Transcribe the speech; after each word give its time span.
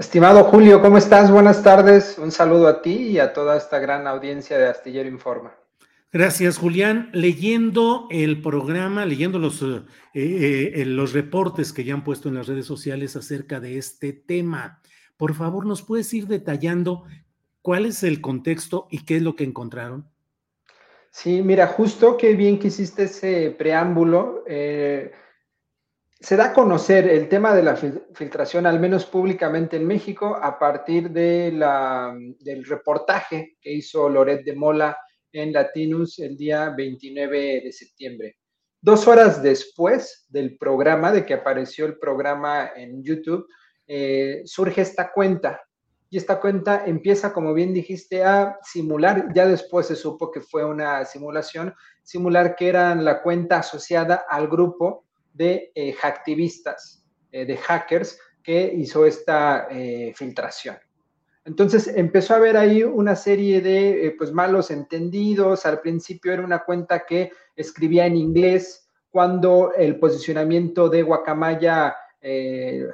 Estimado 0.00 0.44
Julio, 0.44 0.80
¿cómo 0.80 0.96
estás? 0.96 1.30
Buenas 1.30 1.62
tardes. 1.62 2.16
Un 2.16 2.32
saludo 2.32 2.68
a 2.68 2.80
ti 2.80 3.08
y 3.08 3.18
a 3.18 3.34
toda 3.34 3.58
esta 3.58 3.78
gran 3.78 4.06
audiencia 4.06 4.56
de 4.56 4.66
Astillero 4.66 5.10
Informa. 5.10 5.54
Gracias, 6.10 6.56
Julián. 6.56 7.10
Leyendo 7.12 8.08
el 8.10 8.40
programa, 8.40 9.04
leyendo 9.04 9.38
los, 9.38 9.60
eh, 9.60 9.82
eh, 10.14 10.84
los 10.86 11.12
reportes 11.12 11.74
que 11.74 11.84
ya 11.84 11.92
han 11.92 12.02
puesto 12.02 12.30
en 12.30 12.36
las 12.36 12.46
redes 12.48 12.64
sociales 12.64 13.14
acerca 13.14 13.60
de 13.60 13.76
este 13.76 14.14
tema, 14.14 14.80
por 15.18 15.34
favor, 15.34 15.66
¿nos 15.66 15.82
puedes 15.82 16.14
ir 16.14 16.26
detallando 16.28 17.04
cuál 17.60 17.84
es 17.84 18.02
el 18.02 18.22
contexto 18.22 18.88
y 18.90 19.04
qué 19.04 19.16
es 19.16 19.22
lo 19.22 19.36
que 19.36 19.44
encontraron? 19.44 20.08
Sí, 21.10 21.42
mira, 21.42 21.66
justo 21.66 22.16
qué 22.16 22.32
bien 22.32 22.58
que 22.58 22.68
hiciste 22.68 23.02
ese 23.02 23.50
preámbulo. 23.50 24.44
Eh, 24.46 25.12
se 26.20 26.36
da 26.36 26.46
a 26.46 26.52
conocer 26.52 27.08
el 27.08 27.30
tema 27.30 27.54
de 27.54 27.62
la 27.62 27.76
filtración, 27.76 28.66
al 28.66 28.78
menos 28.78 29.06
públicamente 29.06 29.76
en 29.76 29.86
México, 29.86 30.38
a 30.40 30.58
partir 30.58 31.10
del 31.10 32.64
reportaje 32.66 33.56
que 33.58 33.72
hizo 33.72 34.06
Loret 34.06 34.44
de 34.44 34.54
Mola 34.54 34.98
en 35.32 35.52
Latinus 35.52 36.18
el 36.18 36.36
día 36.36 36.74
29 36.76 37.62
de 37.64 37.72
septiembre. 37.72 38.36
Dos 38.82 39.08
horas 39.08 39.42
después 39.42 40.26
del 40.28 40.58
programa, 40.58 41.10
de 41.10 41.24
que 41.24 41.34
apareció 41.34 41.86
el 41.86 41.98
programa 41.98 42.70
en 42.76 43.02
YouTube, 43.02 43.46
eh, 43.86 44.42
surge 44.44 44.82
esta 44.82 45.12
cuenta. 45.12 45.62
Y 46.10 46.18
esta 46.18 46.38
cuenta 46.38 46.84
empieza, 46.84 47.32
como 47.32 47.54
bien 47.54 47.72
dijiste, 47.72 48.24
a 48.24 48.58
simular, 48.62 49.32
ya 49.34 49.46
después 49.46 49.86
se 49.86 49.96
supo 49.96 50.30
que 50.30 50.42
fue 50.42 50.64
una 50.64 51.02
simulación, 51.06 51.74
simular 52.02 52.56
que 52.56 52.68
era 52.68 52.94
la 52.94 53.22
cuenta 53.22 53.60
asociada 53.60 54.26
al 54.28 54.48
grupo 54.48 55.06
de 55.32 55.72
eh, 55.74 55.92
hacktivistas, 55.92 57.04
eh, 57.32 57.44
de 57.44 57.56
hackers, 57.56 58.18
que 58.42 58.72
hizo 58.74 59.04
esta 59.06 59.68
eh, 59.70 60.12
filtración. 60.16 60.76
Entonces 61.44 61.88
empezó 61.88 62.34
a 62.34 62.38
haber 62.38 62.56
ahí 62.56 62.82
una 62.82 63.16
serie 63.16 63.60
de 63.60 64.14
pues, 64.16 64.32
malos 64.32 64.70
entendidos. 64.70 65.66
Al 65.66 65.80
principio 65.80 66.32
era 66.32 66.42
una 66.42 66.64
cuenta 66.64 67.04
que 67.06 67.32
escribía 67.56 68.06
en 68.06 68.16
inglés, 68.16 68.88
cuando 69.10 69.72
el 69.74 69.98
posicionamiento 69.98 70.88
de 70.88 71.02
Guacamaya 71.02 71.96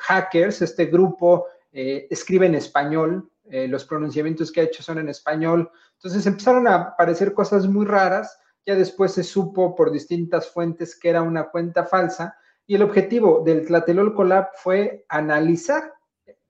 Hackers, 0.01 0.63
este 0.63 0.87
grupo, 0.87 1.47
escribe 1.73 2.47
en 2.47 2.55
español, 2.55 3.29
los 3.45 3.85
pronunciamientos 3.85 4.51
que 4.51 4.61
ha 4.61 4.65
hecho 4.65 4.83
son 4.83 4.99
en 4.99 5.11
español. 5.11 5.71
Entonces 5.95 6.25
empezaron 6.27 6.67
a 6.69 6.75
aparecer 6.77 7.35
cosas 7.35 7.67
muy 7.67 7.85
raras 7.85 8.39
ya 8.67 8.75
después 8.75 9.13
se 9.13 9.23
supo 9.23 9.75
por 9.75 9.93
distintas 9.93 10.51
fuentes 10.51 10.99
que 10.99 11.09
era 11.09 11.23
una 11.23 11.51
cuenta 11.51 11.85
falsa 11.85 12.37
y 12.67 12.75
el 12.75 12.83
objetivo 12.83 13.43
del 13.45 13.65
Tlatelolco 13.65 14.25
Lab 14.25 14.49
fue 14.57 15.07
analizar 15.09 15.95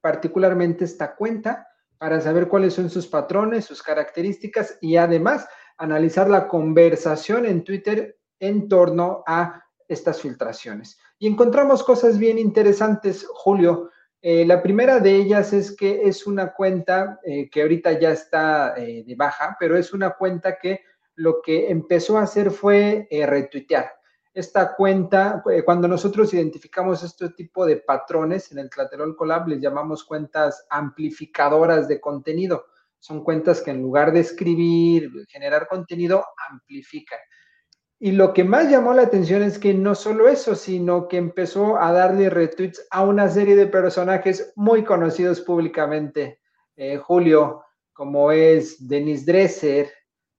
particularmente 0.00 0.84
esta 0.84 1.14
cuenta 1.14 1.68
para 1.98 2.20
saber 2.20 2.48
cuáles 2.48 2.74
son 2.74 2.88
sus 2.90 3.06
patrones, 3.06 3.66
sus 3.66 3.82
características 3.82 4.78
y 4.80 4.96
además 4.96 5.46
analizar 5.76 6.28
la 6.28 6.48
conversación 6.48 7.44
en 7.46 7.64
Twitter 7.64 8.18
en 8.38 8.68
torno 8.68 9.22
a 9.26 9.62
estas 9.88 10.20
filtraciones. 10.20 10.98
Y 11.18 11.26
encontramos 11.26 11.82
cosas 11.82 12.18
bien 12.18 12.38
interesantes, 12.38 13.26
Julio. 13.28 13.90
Eh, 14.20 14.44
la 14.44 14.62
primera 14.62 15.00
de 15.00 15.14
ellas 15.14 15.52
es 15.52 15.74
que 15.74 16.02
es 16.02 16.26
una 16.26 16.52
cuenta 16.52 17.20
eh, 17.22 17.48
que 17.48 17.62
ahorita 17.62 17.98
ya 17.98 18.10
está 18.10 18.74
eh, 18.76 19.04
de 19.06 19.14
baja, 19.14 19.56
pero 19.58 19.76
es 19.76 19.92
una 19.92 20.10
cuenta 20.10 20.58
que 20.58 20.80
lo 21.16 21.40
que 21.42 21.70
empezó 21.70 22.18
a 22.18 22.22
hacer 22.22 22.50
fue 22.50 23.08
eh, 23.10 23.26
retuitear. 23.26 23.92
Esta 24.32 24.76
cuenta, 24.76 25.42
eh, 25.50 25.64
cuando 25.64 25.88
nosotros 25.88 26.32
identificamos 26.34 27.02
este 27.02 27.30
tipo 27.30 27.64
de 27.64 27.78
patrones 27.78 28.52
en 28.52 28.58
el 28.58 28.68
Tlatelolco 28.68 29.24
Lab, 29.24 29.48
les 29.48 29.60
llamamos 29.60 30.04
cuentas 30.04 30.66
amplificadoras 30.68 31.88
de 31.88 32.00
contenido. 32.00 32.66
Son 32.98 33.24
cuentas 33.24 33.62
que 33.62 33.70
en 33.70 33.80
lugar 33.80 34.12
de 34.12 34.20
escribir, 34.20 35.10
generar 35.28 35.66
contenido, 35.68 36.24
amplifican. 36.50 37.18
Y 37.98 38.12
lo 38.12 38.34
que 38.34 38.44
más 38.44 38.70
llamó 38.70 38.92
la 38.92 39.02
atención 39.02 39.42
es 39.42 39.58
que 39.58 39.72
no 39.72 39.94
solo 39.94 40.28
eso, 40.28 40.54
sino 40.54 41.08
que 41.08 41.16
empezó 41.16 41.78
a 41.78 41.92
darle 41.92 42.28
retweets 42.28 42.86
a 42.90 43.04
una 43.04 43.30
serie 43.30 43.56
de 43.56 43.68
personajes 43.68 44.52
muy 44.54 44.84
conocidos 44.84 45.40
públicamente. 45.40 46.40
Eh, 46.76 46.98
Julio, 46.98 47.62
como 47.94 48.32
es 48.32 48.86
Denis 48.86 49.24
Dresser, 49.24 49.90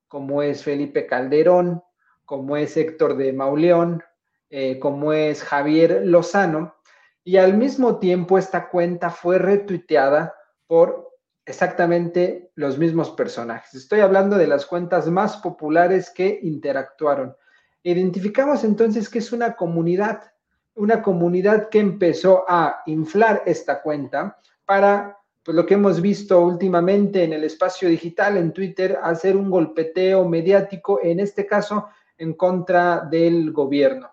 como 0.07 0.41
es 0.41 0.63
Felipe 0.63 1.06
Calderón, 1.07 1.84
como 2.25 2.57
es 2.57 2.75
Héctor 2.78 3.18
de 3.18 3.34
Mauleón, 3.34 4.03
eh, 4.50 4.79
como 4.79 5.13
es 5.13 5.44
Javier 5.44 6.01
Lozano, 6.06 6.75
y 7.23 7.38
al 7.38 7.57
mismo 7.57 8.00
tiempo 8.00 8.38
esta 8.38 8.69
cuenta 8.69 9.09
fue 9.09 9.38
retuiteada 9.38 10.34
por 10.66 11.12
exactamente 11.45 12.51
los 12.56 12.78
mismos 12.78 13.12
personajes. 13.12 13.73
Estoy 13.73 14.01
hablando 14.01 14.38
de 14.38 14.47
las 14.47 14.66
cuentas 14.66 15.07
más 15.07 15.38
populares 15.38 16.09
que 16.09 16.39
interactuaron. 16.44 17.35
Identificamos 17.84 18.63
entonces 18.63 19.09
que 19.09 19.19
es 19.19 19.31
una 19.31 19.56
comunidad, 19.56 20.22
una 20.75 21.01
comunidad 21.01 21.69
que 21.69 21.79
empezó 21.79 22.45
a 22.47 22.81
inflar 22.85 23.44
esta 23.45 23.81
cuenta 23.81 24.38
para 24.66 25.18
pues 25.47 25.55
lo 25.55 25.65
que 25.65 25.75
hemos 25.75 26.01
visto 26.01 26.41
últimamente 26.41 27.23
en 27.23 27.31
el 27.31 27.45
espacio 27.45 27.87
digital, 27.87 28.35
en 28.35 28.51
Twitter, 28.51 28.97
hacer 29.01 29.37
un 29.37 29.49
golpeteo 29.49 30.27
mediático, 30.27 30.99
en 31.01 31.21
este 31.21 31.45
caso, 31.47 31.87
en 32.17 32.33
contra 32.33 33.07
del 33.09 33.53
gobierno. 33.53 34.09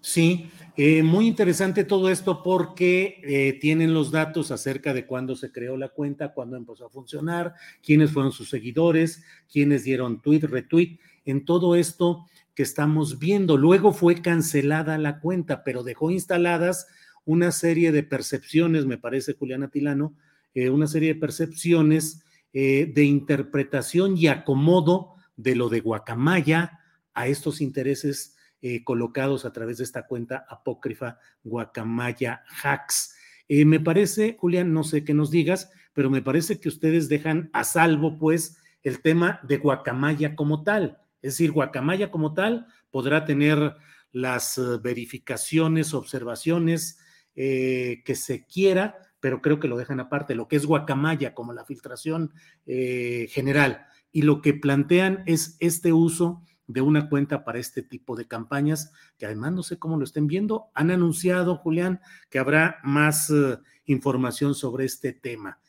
Sí, 0.00 0.50
eh, 0.78 1.02
muy 1.02 1.26
interesante 1.26 1.84
todo 1.84 2.08
esto 2.08 2.42
porque 2.42 3.20
eh, 3.22 3.58
tienen 3.60 3.92
los 3.92 4.10
datos 4.10 4.50
acerca 4.50 4.94
de 4.94 5.04
cuándo 5.04 5.36
se 5.36 5.52
creó 5.52 5.76
la 5.76 5.90
cuenta, 5.90 6.32
cuándo 6.32 6.56
empezó 6.56 6.86
a 6.86 6.88
funcionar, 6.88 7.52
quiénes 7.84 8.12
fueron 8.12 8.32
sus 8.32 8.48
seguidores, 8.48 9.22
quiénes 9.52 9.84
dieron 9.84 10.22
tweet, 10.22 10.40
retweet, 10.40 10.98
en 11.26 11.44
todo 11.44 11.74
esto 11.74 12.24
que 12.54 12.62
estamos 12.62 13.18
viendo. 13.18 13.58
Luego 13.58 13.92
fue 13.92 14.22
cancelada 14.22 14.96
la 14.96 15.20
cuenta, 15.20 15.64
pero 15.64 15.82
dejó 15.82 16.10
instaladas 16.10 16.86
una 17.24 17.52
serie 17.52 17.92
de 17.92 18.02
percepciones, 18.02 18.86
me 18.86 18.98
parece, 18.98 19.34
Juliana 19.34 19.68
Tilano, 19.68 20.14
eh, 20.54 20.70
una 20.70 20.86
serie 20.86 21.14
de 21.14 21.20
percepciones 21.20 22.24
eh, 22.52 22.90
de 22.92 23.04
interpretación 23.04 24.16
y 24.16 24.26
acomodo 24.26 25.14
de 25.36 25.54
lo 25.54 25.68
de 25.68 25.80
Guacamaya 25.80 26.80
a 27.14 27.28
estos 27.28 27.60
intereses 27.60 28.36
eh, 28.62 28.82
colocados 28.82 29.44
a 29.44 29.52
través 29.52 29.78
de 29.78 29.84
esta 29.84 30.06
cuenta 30.06 30.44
apócrifa 30.48 31.18
Guacamaya 31.44 32.42
Hacks. 32.62 33.14
me 33.48 33.80
parece, 33.80 34.36
Julián, 34.38 34.72
no 34.72 34.84
sé 34.84 35.04
qué 35.04 35.14
nos 35.14 35.30
digas, 35.30 35.70
pero 35.92 36.10
me 36.10 36.22
parece 36.22 36.60
que 36.60 36.68
ustedes 36.68 37.08
dejan 37.08 37.50
a 37.52 37.64
salvo, 37.64 38.18
pues, 38.18 38.58
el 38.82 39.02
tema 39.02 39.40
de 39.44 39.58
Guacamaya 39.58 40.34
como 40.34 40.62
tal. 40.62 40.98
Es 41.22 41.34
decir, 41.34 41.52
Guacamaya 41.52 42.10
como 42.10 42.34
tal 42.34 42.66
podrá 42.90 43.24
tener 43.24 43.76
las 44.12 44.60
verificaciones, 44.82 45.94
observaciones, 45.94 46.98
eh, 47.36 48.02
que 48.04 48.16
se 48.16 48.44
quiera, 48.44 48.98
pero 49.20 49.40
creo 49.40 49.60
que 49.60 49.68
lo 49.68 49.76
dejan 49.76 50.00
aparte, 50.00 50.34
lo 50.34 50.48
que 50.48 50.56
es 50.56 50.66
guacamaya 50.66 51.32
como 51.32 51.52
la 51.52 51.64
filtración 51.64 52.32
eh, 52.66 53.28
general 53.30 53.86
y 54.10 54.22
lo 54.22 54.42
que 54.42 54.52
plantean 54.52 55.22
es 55.26 55.56
este 55.60 55.92
uso 55.92 56.42
de 56.66 56.80
una 56.80 57.08
cuenta 57.08 57.44
para 57.44 57.58
este 57.58 57.82
tipo 57.82 58.16
de 58.16 58.26
campañas, 58.26 58.92
que 59.16 59.26
además 59.26 59.52
no 59.52 59.62
sé 59.62 59.78
cómo 59.78 59.96
lo 59.96 60.04
estén 60.04 60.26
viendo. 60.26 60.70
Han 60.74 60.90
anunciado, 60.90 61.56
Julián, 61.56 62.00
que 62.30 62.38
habrá 62.38 62.78
más 62.82 63.30
eh, 63.30 63.58
información 63.84 64.54
sobre 64.54 64.84
este 64.84 65.12
tema. 65.12 65.60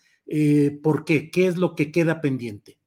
¿Por 0.81 1.03
qué? 1.03 1.29
¿Qué 1.29 1.47
es 1.47 1.57
lo 1.57 1.75
que 1.75 1.91
queda 1.91 2.21
pendiente? 2.21 2.77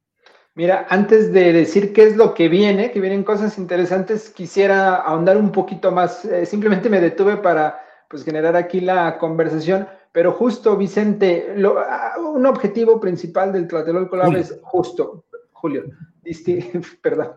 Mira, 0.55 0.87
antes 0.89 1.33
de 1.33 1.53
decir 1.53 1.93
qué 1.93 2.05
es 2.05 2.17
lo 2.17 2.33
que 2.33 2.49
viene, 2.49 2.91
que 2.91 3.01
vienen 3.01 3.25
cosas 3.25 3.59
interesantes, 3.59 4.31
quisiera 4.31 4.95
ahondar 4.95 5.37
un 5.37 5.53
poquito 5.53 5.93
más. 5.93 6.27
Simplemente 6.45 6.89
me 6.89 7.01
detuve 7.01 7.37
para 7.37 7.84
pues, 8.15 8.25
generar 8.25 8.55
aquí 8.55 8.81
la 8.81 9.19
conversación, 9.19 9.89
pero 10.13 10.31
justo, 10.31 10.77
Vicente, 10.77 11.53
ah, 11.67 12.15
un 12.21 12.47
objetivo 12.47 13.01
principal 13.01 13.53
del 13.53 13.67
Tlatelolco 13.67 14.15
Lab 14.15 14.37
es 14.37 14.57
justo, 14.63 15.25
Julio, 15.51 15.83
perdón, 17.03 17.33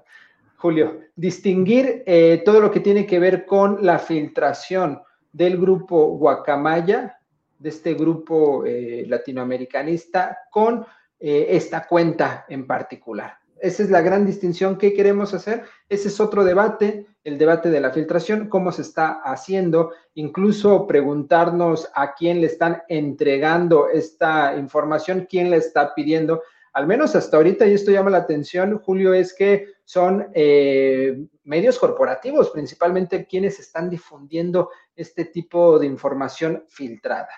Julio, 0.57 1.00
distinguir 1.15 2.03
eh, 2.06 2.44
todo 2.45 2.62
lo 2.62 2.69
que 2.69 2.81
tiene 2.81 3.07
que 3.07 3.18
ver 3.18 3.47
con 3.47 3.83
la 3.83 3.97
filtración 3.97 5.01
del 5.31 5.57
grupo 5.57 6.09
Guacamaya, 6.09 7.21
de 7.57 7.69
este 7.69 7.95
grupo 7.95 8.63
eh, 8.63 9.03
latinoamericanista, 9.07 10.41
con 10.51 10.85
eh, 11.19 11.47
esta 11.50 11.88
cuenta 11.88 12.45
en 12.47 12.68
particular. 12.68 13.35
Esa 13.62 13.83
es 13.83 13.89
la 13.89 14.01
gran 14.01 14.25
distinción 14.25 14.77
que 14.77 14.94
queremos 14.94 15.33
hacer. 15.33 15.63
Ese 15.89 16.09
es 16.09 16.19
otro 16.19 16.44
debate, 16.44 17.07
el 17.24 17.38
debate 17.38 17.69
de 17.69 17.80
la 17.80 17.92
filtración, 17.92 18.50
cómo 18.50 18.71
se 18.71 18.83
está 18.83 19.21
haciendo, 19.24 19.92
incluso 20.13 20.86
preguntarnos 20.88 21.89
a 21.94 22.13
quién 22.13 22.42
le 22.42 22.48
están 22.48 22.83
entregando 22.88 23.89
esta 23.89 24.56
información, 24.56 25.27
quién 25.30 25.50
le 25.50 25.57
está 25.57 25.94
pidiendo 25.94 26.42
al 26.77 26.86
menos 26.86 27.15
hasta 27.15 27.38
ahorita, 27.38 27.65
y 27.65 27.74
esto 27.74 27.89
llama 27.89 28.12
la 28.12 28.19
atención, 28.19 28.77
Julio, 28.77 29.12
es 29.12 29.33
que 29.33 29.65
son 29.83 30.27
eh, 30.36 31.25
medios 31.44 31.80
corporativos, 31.80 32.51
principalmente 32.51 33.25
quienes 33.25 33.59
están 33.59 33.89
difundiendo 33.89 34.69
este 34.95 35.25
tipo 35.25 35.80
de 35.80 35.88
información 35.88 36.65
filtrada. 36.68 37.30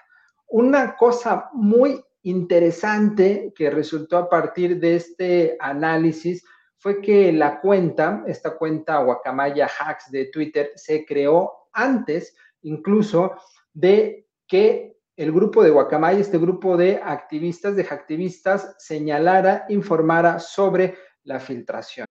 Una 0.48 0.98
cosa 0.98 1.50
muy 1.54 2.04
interesante 2.30 3.52
que 3.56 3.70
resultó 3.70 4.18
a 4.18 4.30
partir 4.30 4.80
de 4.80 4.96
este 4.96 5.58
análisis 5.60 6.44
fue 6.78 7.02
que 7.02 7.34
la 7.34 7.60
cuenta, 7.60 8.24
esta 8.28 8.58
cuenta 8.58 9.00
Guacamaya 9.00 9.68
Hacks 9.68 10.12
de 10.12 10.26
Twitter, 10.26 10.72
se 10.76 11.06
creó 11.06 11.52
antes 11.74 12.36
incluso 12.62 13.34
de 13.74 14.28
que 14.48 14.96
el 15.18 15.32
grupo 15.34 15.64
de 15.64 15.72
Guacamaya, 15.72 16.20
este 16.20 16.38
grupo 16.38 16.78
de 16.78 17.02
activistas, 17.04 17.76
de 17.76 17.82
activistas, 17.82 18.76
señalara, 18.78 19.66
informara 19.68 20.40
sobre 20.40 20.98
la 21.24 21.40
filtración. 21.40 22.06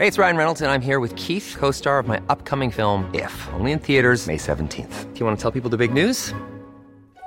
Hey, 0.00 0.06
it's 0.06 0.16
Ryan 0.16 0.36
Reynolds 0.36 0.62
and 0.62 0.70
I'm 0.70 0.80
here 0.80 1.00
with 1.00 1.16
Keith, 1.16 1.56
co-star 1.58 1.98
of 1.98 2.06
my 2.06 2.20
upcoming 2.28 2.70
film 2.70 3.10
If, 3.12 3.32
only 3.54 3.72
in 3.72 3.80
theaters 3.80 4.28
May 4.28 4.36
17th. 4.36 5.12
Do 5.12 5.18
you 5.18 5.26
want 5.26 5.36
to 5.36 5.42
tell 5.42 5.50
people 5.50 5.70
the 5.70 5.76
big 5.76 5.92
news? 5.92 6.32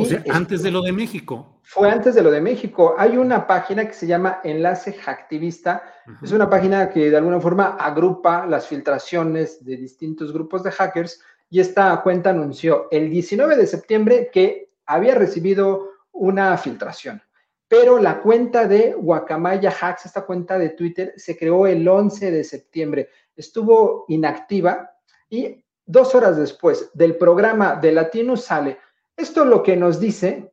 O 0.00 0.04
sea, 0.04 0.22
antes 0.30 0.62
de 0.62 0.70
lo 0.70 0.80
de 0.80 0.92
México. 0.92 1.60
fue 1.62 1.90
antes 1.90 2.14
de 2.14 2.22
lo 2.22 2.30
de 2.30 2.40
México. 2.40 2.94
Hay 2.96 3.16
una 3.16 3.46
página 3.46 3.86
que 3.86 3.92
se 3.92 4.06
llama 4.06 4.40
Enlace 4.42 4.92
Hacktivista. 4.94 5.82
Es 6.22 6.32
una 6.32 6.48
página 6.48 6.88
que 6.88 7.10
de 7.10 7.16
alguna 7.16 7.40
forma 7.40 7.76
agrupa 7.76 8.46
las 8.46 8.66
filtraciones 8.66 9.64
de 9.64 9.76
distintos 9.76 10.32
grupos 10.32 10.62
de 10.62 10.70
hackers 10.70 11.20
y 11.50 11.60
esta 11.60 12.00
cuenta 12.02 12.30
anunció 12.30 12.88
el 12.90 13.10
19 13.10 13.56
de 13.56 13.66
septiembre 13.66 14.30
que 14.32 14.70
había 14.86 15.14
recibido 15.14 15.90
una 16.12 16.56
filtración. 16.56 17.22
Pero 17.68 17.98
la 17.98 18.20
cuenta 18.20 18.66
de 18.66 18.94
Guacamaya 18.94 19.70
Hacks, 19.70 20.06
esta 20.06 20.26
cuenta 20.26 20.58
de 20.58 20.70
Twitter, 20.70 21.14
se 21.16 21.36
creó 21.36 21.66
el 21.66 21.86
11 21.86 22.30
de 22.30 22.44
septiembre. 22.44 23.08
Estuvo 23.36 24.04
inactiva 24.08 24.90
y 25.28 25.64
dos 25.84 26.14
horas 26.14 26.36
después 26.36 26.90
del 26.94 27.16
programa 27.16 27.76
de 27.76 27.92
Latino 27.92 28.36
sale. 28.36 28.78
Esto 29.16 29.44
lo 29.44 29.62
que 29.62 29.76
nos 29.76 30.00
dice 30.00 30.52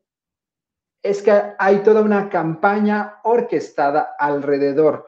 es 1.01 1.21
que 1.21 1.31
hay 1.57 1.77
toda 1.77 2.01
una 2.01 2.29
campaña 2.29 3.19
orquestada 3.23 4.15
alrededor 4.17 5.07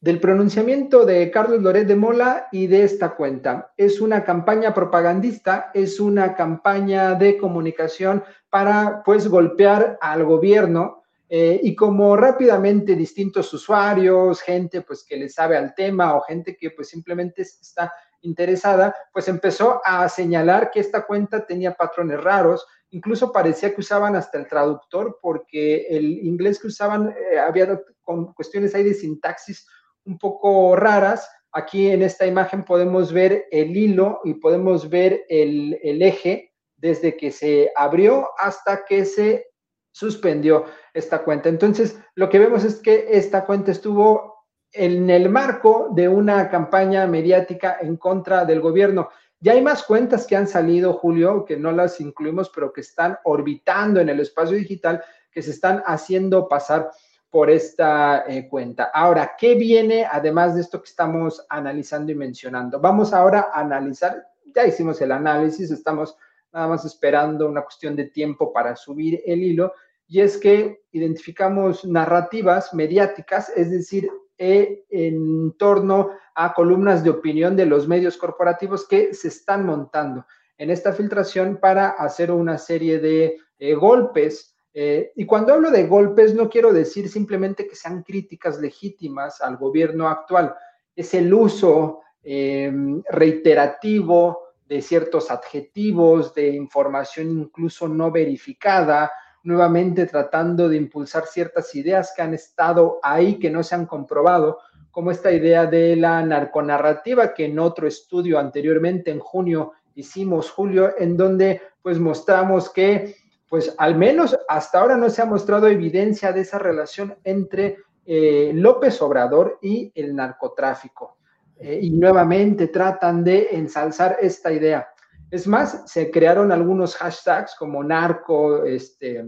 del 0.00 0.20
pronunciamiento 0.20 1.06
de 1.06 1.30
Carlos 1.30 1.62
Loret 1.62 1.86
de 1.86 1.96
Mola 1.96 2.48
y 2.52 2.66
de 2.66 2.84
esta 2.84 3.16
cuenta. 3.16 3.72
Es 3.76 4.00
una 4.00 4.24
campaña 4.24 4.74
propagandista, 4.74 5.70
es 5.72 6.00
una 6.00 6.34
campaña 6.34 7.14
de 7.14 7.38
comunicación 7.38 8.22
para 8.50 9.02
pues 9.04 9.28
golpear 9.28 9.98
al 10.00 10.24
gobierno 10.24 11.02
eh, 11.28 11.58
y 11.62 11.74
como 11.74 12.16
rápidamente 12.16 12.94
distintos 12.94 13.52
usuarios, 13.52 14.40
gente 14.42 14.82
pues 14.82 15.04
que 15.04 15.16
le 15.16 15.28
sabe 15.28 15.56
al 15.56 15.74
tema 15.74 16.14
o 16.14 16.20
gente 16.20 16.56
que 16.56 16.70
pues 16.70 16.88
simplemente 16.88 17.42
está 17.42 17.92
interesada, 18.26 18.94
pues 19.12 19.28
empezó 19.28 19.80
a 19.84 20.08
señalar 20.08 20.70
que 20.70 20.80
esta 20.80 21.06
cuenta 21.06 21.46
tenía 21.46 21.74
patrones 21.74 22.22
raros, 22.22 22.66
incluso 22.90 23.32
parecía 23.32 23.74
que 23.74 23.80
usaban 23.80 24.16
hasta 24.16 24.38
el 24.38 24.46
traductor 24.46 25.18
porque 25.22 25.86
el 25.88 26.26
inglés 26.26 26.58
que 26.60 26.66
usaban 26.66 27.10
eh, 27.10 27.38
había 27.38 27.80
con 28.02 28.32
cuestiones 28.34 28.74
ahí 28.74 28.84
de 28.84 28.94
sintaxis 28.94 29.66
un 30.04 30.18
poco 30.18 30.76
raras. 30.76 31.28
Aquí 31.52 31.88
en 31.88 32.02
esta 32.02 32.26
imagen 32.26 32.64
podemos 32.64 33.12
ver 33.12 33.46
el 33.50 33.76
hilo 33.76 34.20
y 34.24 34.34
podemos 34.34 34.90
ver 34.90 35.24
el, 35.28 35.78
el 35.82 36.02
eje 36.02 36.52
desde 36.76 37.16
que 37.16 37.30
se 37.30 37.72
abrió 37.74 38.28
hasta 38.38 38.84
que 38.84 39.04
se 39.04 39.46
suspendió 39.90 40.66
esta 40.92 41.24
cuenta. 41.24 41.48
Entonces, 41.48 41.98
lo 42.14 42.28
que 42.28 42.38
vemos 42.38 42.64
es 42.64 42.76
que 42.76 43.06
esta 43.10 43.46
cuenta 43.46 43.72
estuvo 43.72 44.35
en 44.72 45.08
el 45.10 45.28
marco 45.28 45.88
de 45.92 46.08
una 46.08 46.50
campaña 46.50 47.06
mediática 47.06 47.78
en 47.80 47.96
contra 47.96 48.44
del 48.44 48.60
gobierno. 48.60 49.08
Ya 49.40 49.52
hay 49.52 49.62
más 49.62 49.82
cuentas 49.82 50.26
que 50.26 50.36
han 50.36 50.46
salido, 50.48 50.94
Julio, 50.94 51.44
que 51.44 51.56
no 51.56 51.72
las 51.72 52.00
incluimos, 52.00 52.50
pero 52.50 52.72
que 52.72 52.80
están 52.80 53.18
orbitando 53.24 54.00
en 54.00 54.08
el 54.08 54.20
espacio 54.20 54.56
digital, 54.56 55.02
que 55.30 55.42
se 55.42 55.50
están 55.50 55.82
haciendo 55.86 56.48
pasar 56.48 56.90
por 57.30 57.50
esta 57.50 58.24
eh, 58.26 58.48
cuenta. 58.48 58.84
Ahora, 58.94 59.34
¿qué 59.38 59.54
viene 59.54 60.06
además 60.10 60.54
de 60.54 60.62
esto 60.62 60.80
que 60.80 60.88
estamos 60.88 61.44
analizando 61.50 62.12
y 62.12 62.14
mencionando? 62.14 62.80
Vamos 62.80 63.12
ahora 63.12 63.50
a 63.52 63.60
analizar, 63.60 64.26
ya 64.54 64.66
hicimos 64.66 65.00
el 65.02 65.12
análisis, 65.12 65.70
estamos 65.70 66.16
nada 66.52 66.68
más 66.68 66.86
esperando 66.86 67.46
una 67.46 67.62
cuestión 67.62 67.94
de 67.94 68.06
tiempo 68.06 68.52
para 68.52 68.74
subir 68.74 69.20
el 69.26 69.42
hilo, 69.42 69.74
y 70.08 70.20
es 70.20 70.38
que 70.38 70.84
identificamos 70.92 71.84
narrativas 71.84 72.72
mediáticas, 72.72 73.50
es 73.54 73.70
decir, 73.70 74.08
e 74.38 74.84
en 74.90 75.52
torno 75.56 76.10
a 76.34 76.52
columnas 76.52 77.02
de 77.02 77.10
opinión 77.10 77.56
de 77.56 77.66
los 77.66 77.88
medios 77.88 78.16
corporativos 78.16 78.86
que 78.86 79.14
se 79.14 79.28
están 79.28 79.64
montando 79.64 80.26
en 80.58 80.70
esta 80.70 80.92
filtración 80.92 81.58
para 81.60 81.90
hacer 81.90 82.30
una 82.30 82.58
serie 82.58 82.98
de 82.98 83.38
eh, 83.58 83.74
golpes. 83.74 84.54
Eh, 84.72 85.12
y 85.16 85.24
cuando 85.24 85.54
hablo 85.54 85.70
de 85.70 85.86
golpes, 85.86 86.34
no 86.34 86.48
quiero 86.50 86.72
decir 86.72 87.08
simplemente 87.08 87.66
que 87.66 87.76
sean 87.76 88.02
críticas 88.02 88.60
legítimas 88.60 89.40
al 89.40 89.56
gobierno 89.56 90.08
actual, 90.08 90.54
es 90.94 91.14
el 91.14 91.32
uso 91.32 92.00
em, 92.22 93.02
reiterativo 93.10 94.46
de 94.66 94.82
ciertos 94.82 95.30
adjetivos, 95.30 96.34
de 96.34 96.48
información 96.48 97.30
incluso 97.30 97.88
no 97.88 98.10
verificada, 98.10 99.10
nuevamente 99.46 100.06
tratando 100.06 100.68
de 100.68 100.76
impulsar 100.76 101.26
ciertas 101.26 101.74
ideas 101.74 102.12
que 102.14 102.22
han 102.22 102.34
estado 102.34 102.98
ahí, 103.02 103.38
que 103.38 103.50
no 103.50 103.62
se 103.62 103.74
han 103.74 103.86
comprobado, 103.86 104.58
como 104.90 105.10
esta 105.10 105.30
idea 105.30 105.66
de 105.66 105.94
la 105.96 106.22
narconarrativa 106.22 107.32
que 107.32 107.44
en 107.44 107.58
otro 107.58 107.86
estudio 107.86 108.38
anteriormente 108.38 109.10
en 109.10 109.20
junio 109.20 109.72
hicimos, 109.94 110.50
Julio, 110.50 110.94
en 110.98 111.16
donde 111.16 111.60
pues 111.82 111.98
mostramos 111.98 112.70
que 112.70 113.14
pues 113.48 113.74
al 113.78 113.96
menos 113.96 114.36
hasta 114.48 114.80
ahora 114.80 114.96
no 114.96 115.08
se 115.08 115.22
ha 115.22 115.26
mostrado 115.26 115.68
evidencia 115.68 116.32
de 116.32 116.40
esa 116.40 116.58
relación 116.58 117.16
entre 117.22 117.78
eh, 118.04 118.50
López 118.54 119.00
Obrador 119.02 119.58
y 119.62 119.92
el 119.94 120.14
narcotráfico. 120.14 121.18
Eh, 121.58 121.78
y 121.82 121.90
nuevamente 121.90 122.68
tratan 122.68 123.24
de 123.24 123.48
ensalzar 123.52 124.18
esta 124.20 124.52
idea. 124.52 124.88
Es 125.30 125.46
más, 125.46 125.90
se 125.90 126.10
crearon 126.10 126.52
algunos 126.52 126.94
hashtags 126.96 127.56
como 127.56 127.82
narco, 127.82 128.64
este, 128.64 129.24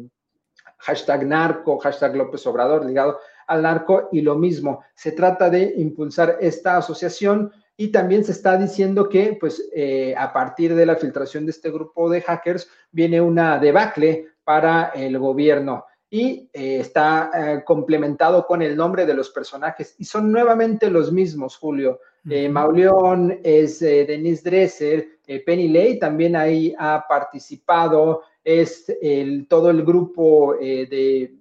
hashtag 0.79 1.27
narco, 1.27 1.79
hashtag 1.79 2.17
López 2.17 2.47
Obrador 2.47 2.85
ligado 2.85 3.19
al 3.47 3.63
narco 3.63 4.09
y 4.13 4.21
lo 4.21 4.37
mismo. 4.37 4.85
Se 4.95 5.13
trata 5.13 5.51
de 5.51 5.75
impulsar 5.77 6.37
esta 6.41 6.77
asociación 6.77 7.53
y 7.77 7.89
también 7.89 8.25
se 8.25 8.33
está 8.33 8.57
diciendo 8.57 9.09
que 9.09 9.37
pues 9.39 9.69
eh, 9.75 10.15
a 10.17 10.33
partir 10.33 10.75
de 10.75 10.87
la 10.87 10.97
filtración 10.97 11.47
de 11.47 11.53
este 11.53 11.71
grupo 11.71 12.11
de 12.11 12.21
hackers 12.23 12.69
viene 12.91 13.21
una 13.21 13.59
debacle 13.59 14.29
para 14.45 14.89
el 14.89 15.19
gobierno 15.19 15.85
y 16.11 16.49
eh, 16.53 16.81
está 16.81 17.31
eh, 17.35 17.65
complementado 17.65 18.47
con 18.47 18.63
el 18.63 18.77
nombre 18.77 19.07
de 19.07 19.15
los 19.15 19.31
personajes 19.31 19.95
y 19.99 20.05
son 20.05 20.33
nuevamente 20.33 20.91
los 20.91 21.13
mismos, 21.13 21.57
Julio. 21.57 22.01
Mauleón 22.25 23.41
es 23.43 23.81
Denise 23.81 24.43
Dresser, 24.43 25.09
Penny 25.45 25.69
Lay 25.69 25.99
también 25.99 26.37
ahí 26.37 26.75
ha 26.79 27.05
participado, 27.09 28.23
es 28.43 28.89
el, 29.01 29.47
todo 29.49 29.71
el 29.71 29.85
grupo 29.85 30.57
de, 30.59 31.39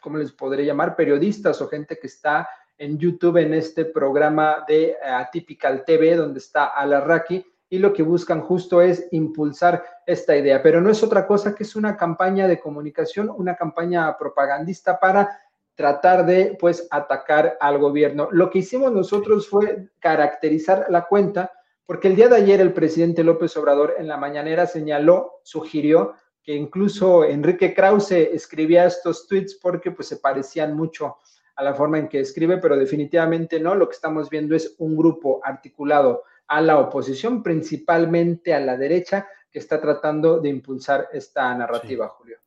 ¿cómo 0.00 0.18
les 0.18 0.32
podré 0.32 0.64
llamar? 0.64 0.96
Periodistas 0.96 1.60
o 1.60 1.68
gente 1.68 1.98
que 1.98 2.06
está 2.06 2.48
en 2.76 2.98
YouTube 2.98 3.36
en 3.36 3.54
este 3.54 3.84
programa 3.84 4.64
de 4.66 4.96
Atypical 5.02 5.84
TV, 5.84 6.16
donde 6.16 6.40
está 6.40 6.66
Alarraqui, 6.66 7.44
y 7.68 7.78
lo 7.78 7.92
que 7.92 8.02
buscan 8.02 8.42
justo 8.42 8.82
es 8.82 9.08
impulsar 9.12 9.82
esta 10.04 10.36
idea. 10.36 10.62
Pero 10.62 10.80
no 10.80 10.90
es 10.90 11.02
otra 11.02 11.26
cosa 11.26 11.54
que 11.54 11.62
es 11.62 11.74
una 11.74 11.96
campaña 11.96 12.46
de 12.46 12.60
comunicación, 12.60 13.32
una 13.34 13.56
campaña 13.56 14.14
propagandista 14.18 14.98
para 14.98 15.41
tratar 15.74 16.26
de, 16.26 16.56
pues, 16.58 16.86
atacar 16.90 17.56
al 17.60 17.78
gobierno. 17.78 18.28
Lo 18.30 18.50
que 18.50 18.60
hicimos 18.60 18.92
nosotros 18.92 19.48
fue 19.48 19.88
caracterizar 19.98 20.86
la 20.88 21.06
cuenta, 21.06 21.52
porque 21.86 22.08
el 22.08 22.16
día 22.16 22.28
de 22.28 22.36
ayer 22.36 22.60
el 22.60 22.72
presidente 22.72 23.24
López 23.24 23.56
Obrador 23.56 23.94
en 23.98 24.08
la 24.08 24.16
mañanera 24.16 24.66
señaló, 24.66 25.40
sugirió 25.42 26.14
que 26.42 26.54
incluso 26.54 27.24
Enrique 27.24 27.74
Krause 27.74 28.12
escribía 28.12 28.86
estos 28.86 29.26
tweets 29.28 29.58
porque 29.62 29.92
pues 29.92 30.08
se 30.08 30.16
parecían 30.16 30.76
mucho 30.76 31.16
a 31.54 31.62
la 31.62 31.74
forma 31.74 31.98
en 31.98 32.08
que 32.08 32.20
escribe, 32.20 32.58
pero 32.58 32.76
definitivamente 32.76 33.60
no. 33.60 33.74
Lo 33.74 33.88
que 33.88 33.94
estamos 33.94 34.28
viendo 34.28 34.56
es 34.56 34.74
un 34.78 34.96
grupo 34.96 35.40
articulado 35.44 36.24
a 36.48 36.60
la 36.60 36.78
oposición, 36.78 37.42
principalmente 37.42 38.52
a 38.54 38.60
la 38.60 38.76
derecha, 38.76 39.28
que 39.50 39.58
está 39.58 39.80
tratando 39.80 40.40
de 40.40 40.48
impulsar 40.48 41.08
esta 41.12 41.54
narrativa, 41.54 42.08
Julio. 42.08 42.41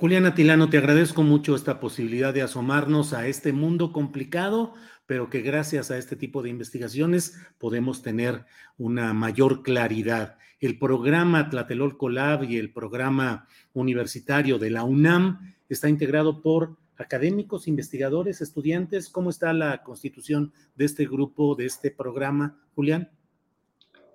Juliana 0.00 0.34
Tilano, 0.34 0.70
te 0.70 0.78
agradezco 0.78 1.22
mucho 1.22 1.54
esta 1.54 1.78
posibilidad 1.78 2.32
de 2.32 2.40
asomarnos 2.40 3.12
a 3.12 3.26
este 3.26 3.52
mundo 3.52 3.92
complicado, 3.92 4.72
pero 5.04 5.28
que 5.28 5.42
gracias 5.42 5.90
a 5.90 5.98
este 5.98 6.16
tipo 6.16 6.40
de 6.40 6.48
investigaciones 6.48 7.36
podemos 7.58 8.00
tener 8.00 8.46
una 8.78 9.12
mayor 9.12 9.62
claridad. 9.62 10.38
El 10.58 10.78
programa 10.78 11.50
Tlatelolco 11.50 12.08
Lab 12.08 12.44
y 12.44 12.56
el 12.56 12.72
programa 12.72 13.46
universitario 13.74 14.58
de 14.58 14.70
la 14.70 14.84
UNAM 14.84 15.54
está 15.68 15.90
integrado 15.90 16.40
por 16.40 16.78
académicos, 16.96 17.68
investigadores, 17.68 18.40
estudiantes. 18.40 19.10
¿Cómo 19.10 19.28
está 19.28 19.52
la 19.52 19.82
constitución 19.82 20.54
de 20.76 20.86
este 20.86 21.04
grupo, 21.04 21.54
de 21.56 21.66
este 21.66 21.90
programa, 21.90 22.58
Julián? 22.74 23.10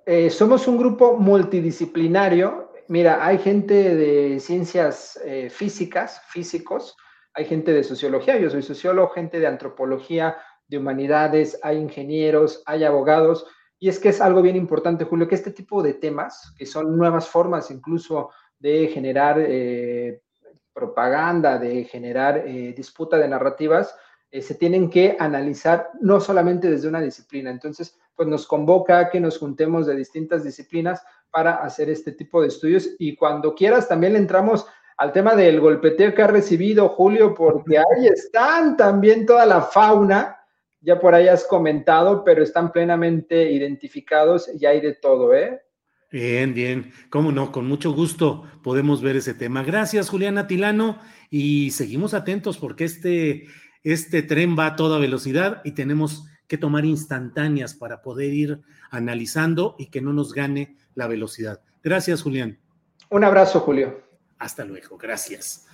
Eh, 0.07 0.31
somos 0.31 0.67
un 0.67 0.79
grupo 0.79 1.19
multidisciplinario. 1.19 2.64
Mira, 2.87 3.25
hay 3.25 3.39
gente 3.39 3.95
de 3.95 4.39
ciencias 4.39 5.19
eh, 5.25 5.49
físicas, 5.49 6.21
físicos, 6.27 6.95
hay 7.33 7.45
gente 7.45 7.73
de 7.73 7.83
sociología, 7.83 8.37
yo 8.37 8.49
soy 8.49 8.61
sociólogo, 8.61 9.09
gente 9.09 9.39
de 9.39 9.47
antropología, 9.47 10.37
de 10.67 10.77
humanidades, 10.77 11.59
hay 11.63 11.77
ingenieros, 11.77 12.61
hay 12.67 12.83
abogados. 12.83 13.47
Y 13.79 13.89
es 13.89 13.99
que 13.99 14.09
es 14.09 14.21
algo 14.21 14.41
bien 14.43 14.55
importante, 14.55 15.05
Julio, 15.05 15.27
que 15.27 15.35
este 15.35 15.51
tipo 15.51 15.81
de 15.81 15.95
temas, 15.95 16.53
que 16.57 16.67
son 16.67 16.95
nuevas 16.95 17.27
formas 17.27 17.71
incluso 17.71 18.29
de 18.59 18.87
generar 18.87 19.37
eh, 19.39 20.21
propaganda, 20.71 21.57
de 21.57 21.85
generar 21.85 22.43
eh, 22.45 22.73
disputa 22.77 23.17
de 23.17 23.27
narrativas, 23.27 23.95
se 24.31 24.55
tienen 24.55 24.89
que 24.89 25.15
analizar 25.17 25.91
no 26.01 26.19
solamente 26.19 26.69
desde 26.69 26.89
una 26.89 26.99
disciplina. 26.99 27.49
Entonces, 27.49 27.97
pues 28.15 28.27
nos 28.27 28.47
convoca 28.47 28.99
a 28.99 29.09
que 29.09 29.19
nos 29.19 29.37
juntemos 29.37 29.85
de 29.87 29.95
distintas 29.95 30.43
disciplinas 30.43 31.03
para 31.31 31.55
hacer 31.55 31.89
este 31.89 32.11
tipo 32.11 32.41
de 32.41 32.47
estudios 32.47 32.89
y 32.97 33.15
cuando 33.15 33.53
quieras 33.53 33.87
también 33.87 34.13
le 34.13 34.19
entramos 34.19 34.65
al 34.97 35.11
tema 35.11 35.35
del 35.35 35.59
golpeteo 35.59 36.13
que 36.13 36.21
ha 36.21 36.27
recibido 36.27 36.89
Julio, 36.89 37.33
porque 37.33 37.77
ahí 37.77 38.07
están 38.07 38.77
también 38.77 39.25
toda 39.25 39.45
la 39.45 39.61
fauna, 39.61 40.37
ya 40.79 40.99
por 40.99 41.13
ahí 41.13 41.27
has 41.27 41.43
comentado, 41.43 42.23
pero 42.23 42.43
están 42.43 42.71
plenamente 42.71 43.51
identificados 43.51 44.49
y 44.53 44.65
hay 44.65 44.79
de 44.79 44.93
todo, 44.93 45.33
¿eh? 45.33 45.61
Bien, 46.11 46.53
bien. 46.53 46.93
Cómo 47.09 47.31
no, 47.31 47.51
con 47.51 47.67
mucho 47.67 47.91
gusto 47.91 48.43
podemos 48.63 49.01
ver 49.01 49.17
ese 49.17 49.33
tema. 49.33 49.63
Gracias, 49.63 50.09
Juliana 50.09 50.47
Tilano, 50.47 50.99
y 51.29 51.71
seguimos 51.71 52.13
atentos 52.13 52.57
porque 52.57 52.85
este, 52.85 53.47
este 53.83 54.21
tren 54.21 54.55
va 54.57 54.67
a 54.67 54.75
toda 54.77 54.99
velocidad 54.99 55.61
y 55.65 55.71
tenemos 55.71 56.25
que 56.47 56.57
tomar 56.57 56.85
instantáneas 56.85 57.73
para 57.73 58.01
poder 58.01 58.33
ir 58.33 58.61
analizando 58.91 59.75
y 59.77 59.87
que 59.87 60.01
no 60.01 60.13
nos 60.13 60.33
gane 60.33 60.77
la 60.93 61.07
velocidad. 61.07 61.61
Gracias, 61.83 62.21
Julián. 62.21 62.59
Un 63.09 63.23
abrazo, 63.23 63.59
Julio. 63.59 64.03
Hasta 64.39 64.65
luego, 64.65 64.97
gracias. 64.97 65.65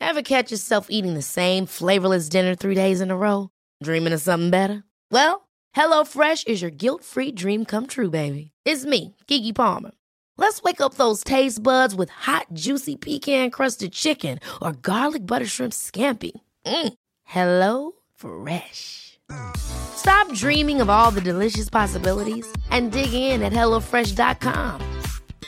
Ever 0.00 0.22
catch 0.22 0.50
yourself 0.50 0.88
eating 0.90 1.14
the 1.14 1.22
same 1.22 1.66
flavorless 1.66 2.28
dinner 2.28 2.54
three 2.54 2.74
days 2.74 3.00
in 3.00 3.10
a 3.10 3.16
row? 3.16 3.50
Dreaming 3.82 4.12
of 4.12 4.20
something 4.20 4.50
better? 4.50 4.82
Well, 5.12 5.48
HelloFresh 5.76 6.48
is 6.48 6.60
your 6.60 6.70
guilt-free 6.70 7.32
dream 7.32 7.64
come 7.64 7.86
true, 7.86 8.10
baby. 8.10 8.50
It's 8.64 8.84
me, 8.84 9.14
Kiki 9.26 9.52
Palmer. 9.52 9.92
Let's 10.36 10.62
wake 10.62 10.80
up 10.80 10.94
those 10.94 11.22
taste 11.22 11.62
buds 11.62 11.94
with 11.94 12.10
hot, 12.10 12.46
juicy 12.54 12.96
pecan-crusted 12.96 13.92
chicken 13.92 14.40
or 14.60 14.72
garlic 14.72 15.26
butter 15.26 15.46
shrimp 15.46 15.72
scampi. 15.72 16.32
Mm. 16.66 16.94
Hello 17.24 17.92
Fresh. 18.20 19.18
Stop 19.56 20.30
dreaming 20.34 20.82
of 20.82 20.90
all 20.90 21.10
the 21.10 21.22
delicious 21.22 21.70
possibilities 21.70 22.46
and 22.70 22.92
dig 22.92 23.14
in 23.14 23.42
at 23.42 23.52
HelloFresh.com. 23.52 24.80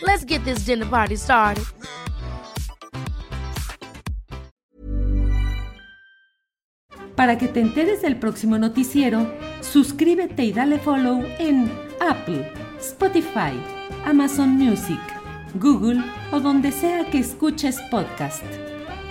Let's 0.03 0.25
get 0.25 0.43
this 0.45 0.65
dinner 0.65 0.87
party 0.87 1.17
started. 1.17 1.65
Para 7.15 7.37
que 7.37 7.47
te 7.49 7.61
enteres 7.61 8.01
del 8.01 8.17
próximo 8.17 8.59
noticiero, 8.59 9.31
suscríbete 9.61 10.45
y 10.45 10.53
dale 10.53 10.79
follow 10.79 11.23
en 11.39 11.71
Apple, 12.01 12.51
Spotify, 12.81 13.53
Amazon 14.07 14.49
Music, 14.57 14.99
Google 15.57 16.03
o 16.33 16.41
donde 16.41 16.73
sea 16.73 17.05
que 17.11 17.19
escuches 17.19 17.79
podcast. 17.91 18.72